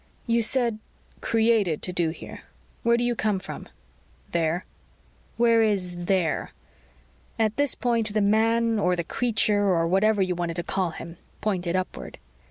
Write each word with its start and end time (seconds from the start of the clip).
"You 0.25 0.41
said, 0.41 0.79
'created 1.21 1.83
to 1.83 1.93
do 1.93 2.09
here.' 2.09 2.41
Where 2.81 2.97
do 2.97 3.03
you 3.03 3.13
come 3.15 3.37
from?" 3.37 3.69
"There." 4.31 4.65
"Where 5.37 5.61
is 5.61 6.05
there?" 6.05 6.53
At 7.37 7.55
this 7.55 7.75
point 7.75 8.11
the 8.11 8.19
man 8.19 8.79
or 8.79 8.95
the 8.95 9.03
creature, 9.03 9.67
or 9.67 9.85
whatever 9.85 10.23
you 10.23 10.33
wanted 10.33 10.55
to 10.55 10.63
call 10.63 10.89
him, 10.89 11.17
pointed 11.39 11.75
upward. 11.75 12.17